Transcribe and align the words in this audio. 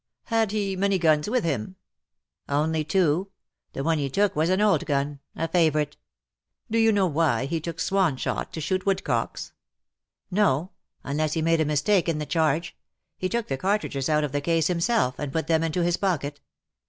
^^'' 0.01 0.03
Had 0.29 0.49
he 0.51 0.75
many 0.75 0.97
guns 0.97 1.29
with 1.29 1.43
him 1.43 1.75
?"^' 2.49 2.51
Only 2.51 2.83
two. 2.83 3.29
The 3.73 3.83
one 3.83 3.99
he 3.99 4.09
took 4.09 4.35
was 4.35 4.49
an 4.49 4.59
old 4.59 4.87
gun— 4.87 5.19
a 5.35 5.47
favourite."" 5.47 5.95
Do 6.71 6.79
you 6.79 6.91
know 6.91 7.05
why 7.05 7.45
he 7.45 7.61
took 7.61 7.79
swan 7.79 8.17
shot 8.17 8.51
to 8.53 8.61
shoot 8.61 8.83
woodcocks 8.83 9.51
?""No— 10.31 10.71
unless 11.03 11.33
he 11.33 11.43
made 11.43 11.61
a 11.61 11.65
mistake 11.65 12.09
in 12.09 12.17
the 12.17 12.25
charge. 12.25 12.75
He 13.19 13.29
took 13.29 13.47
the 13.47 13.57
cartridges 13.57 14.09
out 14.09 14.23
of 14.23 14.31
the 14.31 14.41
case 14.41 14.65
himself, 14.65 15.19
and 15.19 15.31
put 15.31 15.45
them 15.45 15.61
into 15.61 15.83
his 15.83 15.97
pocket. 15.97 16.41